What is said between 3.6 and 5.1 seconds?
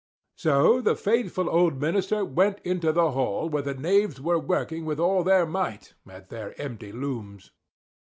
the knaves were working with